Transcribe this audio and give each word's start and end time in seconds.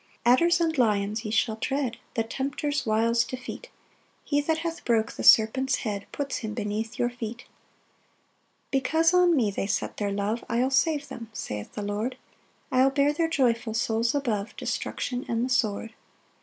5 0.25 0.33
Adders 0.33 0.59
and 0.59 0.79
lions 0.79 1.23
ye 1.25 1.29
shall 1.29 1.57
tread; 1.57 1.97
The 2.15 2.23
tempter's 2.23 2.87
wiles 2.87 3.23
defeat; 3.23 3.69
He 4.23 4.41
that 4.41 4.57
hath 4.57 4.83
broke 4.83 5.11
the 5.11 5.21
serpent's 5.23 5.75
head 5.85 6.07
Puts 6.11 6.37
him 6.37 6.55
beneath 6.55 6.97
your 6.97 7.11
feet. 7.11 7.41
6 8.71 8.71
"Because 8.71 9.13
on 9.13 9.35
me 9.35 9.51
they 9.51 9.67
set 9.67 9.97
their 9.97 10.09
love 10.11 10.43
"I'll 10.49 10.71
save 10.71 11.09
them," 11.09 11.29
saith 11.33 11.73
the 11.73 11.83
Lord; 11.83 12.17
"I'll 12.71 12.89
bear 12.89 13.13
their 13.13 13.29
joyful 13.29 13.75
souls 13.75 14.15
above 14.15 14.55
"Destruction 14.57 15.23
and 15.29 15.45
the 15.45 15.49
sword. 15.53 15.93